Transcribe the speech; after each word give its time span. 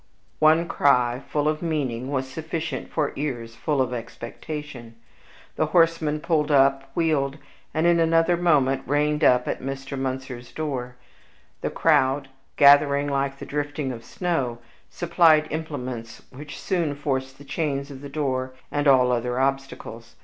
One 0.39 0.67
cry, 0.67 1.21
full 1.29 1.47
of 1.47 1.61
meaning, 1.61 2.07
was 2.09 2.27
sufficient 2.27 2.89
for 2.89 3.13
ears 3.15 3.55
full 3.55 3.79
of 3.83 3.93
expectation. 3.93 4.95
The 5.57 5.67
horsemen 5.67 6.21
pulled 6.21 6.49
up, 6.49 6.89
wheeled, 6.95 7.37
and 7.71 7.85
in 7.85 7.99
another 7.99 8.35
moment 8.35 8.81
reined 8.87 9.23
up 9.23 9.47
at 9.47 9.61
Mr. 9.61 9.99
Munzer's 9.99 10.51
door. 10.51 10.95
The 11.61 11.69
crowd, 11.69 12.29
gathering 12.55 13.09
like 13.09 13.37
the 13.37 13.45
drifting 13.45 13.91
of 13.91 14.03
snow, 14.03 14.57
supplied 14.89 15.45
implements 15.51 16.23
which 16.31 16.59
soon 16.59 16.95
forced 16.95 17.37
the 17.37 17.45
chains 17.45 17.91
of 17.91 18.01
the 18.01 18.09
door 18.09 18.55
and 18.71 18.87
all 18.87 19.11
other 19.11 19.39
obstacles. 19.39 20.15